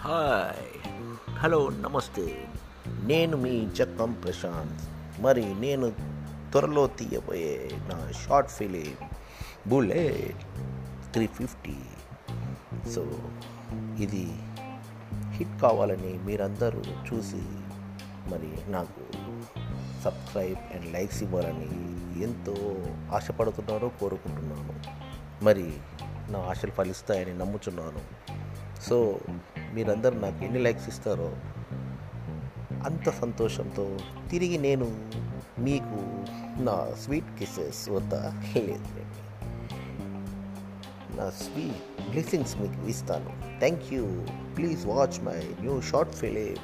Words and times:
Hi. 0.00 0.88
Hello 1.32 1.68
నమస్తే. 1.68 2.48
నేను 2.86 3.36
మీ 3.36 3.68
జక్కం 3.74 4.12
ప్రశాంత్. 4.12 4.88
మరి 5.22 5.54
నేను 5.54 5.90
త్వరలో 6.50 6.86
తీయబోయే 6.86 7.70
నా 7.72 8.12
short 8.12 8.50
film 8.50 9.08
bullet 9.68 10.42
three 11.12 11.26
fifty. 11.26 11.76
So 12.90 13.02
ఇది 13.98 14.38
హిట్ 15.30 15.62
కావాలని 15.62 16.18
మీరందరూ 16.24 16.80
చూసి 16.80 17.42
మరి 18.30 18.70
నాకు 18.70 19.12
సబ్స్క్రైబ్ 20.02 20.76
అండ్ 20.76 20.92
లైక్స్ 20.92 21.22
ఇవ్వాలని 21.22 21.70
ఎంతో 22.22 22.86
ఆశపడుతున్నారో 23.16 23.88
కోరుకుంటున్నాను. 23.88 24.74
మరి 25.44 25.72
నా 26.30 26.38
ఆశలు 26.38 26.70
ఫలిస్తాయని 26.70 27.38
నమ్ముచున్నాను. 27.38 28.00
సో 28.82 29.20
మీరందరూ 29.74 30.18
నాకు 30.18 30.44
ఎన్ని 30.44 30.58
లైక్స్ 30.58 30.88
ఇస్తారో 30.88 31.36
అంత 32.84 33.10
సంతోషంతో 33.10 33.96
తిరిగి 34.30 34.58
నేను 34.58 34.86
మీకు 35.58 35.98
నా 36.62 36.94
స్వీట్ 37.04 37.38
కిసెస్ 37.38 37.90
వద్ద 37.90 38.14
లేదు 38.58 39.04
నా 41.16 41.30
స్వీట్ 41.30 42.10
బ్లెస్సింగ్స్ 42.10 42.56
మీకు 42.56 42.88
ఇస్తాను. 42.88 43.58
Thank 43.58 43.92
you 43.92 44.04
please 44.56 44.86
watch 44.86 45.24
my 45.24 45.42
new 45.60 45.80
short 45.80 46.12
film 46.12 46.56